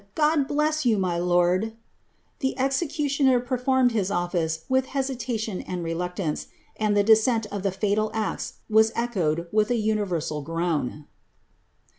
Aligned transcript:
God 0.15 0.47
bless 0.47 0.83
you, 0.83 0.97
my 0.97 1.19
lonl 1.19 1.61
V* 1.63 1.75
The 2.39 2.57
executioner 2.57 3.39
perfonned 3.39 3.91
hid 3.91 4.09
ollice 4.09 4.61
with 4.67 4.87
hesitation 4.97 5.61
and 5.61 5.83
reluctance, 5.83 6.47
and 6.75 6.97
the 6.97 7.03
descent 7.03 7.45
of 7.51 7.61
the 7.61 7.71
fatal 7.71 8.09
ixe 8.15 8.53
was 8.67 8.91
echoed 8.95 9.45
with 9.51 9.69
an 9.69 9.77
universal 9.77 10.41
groan. 10.41 11.05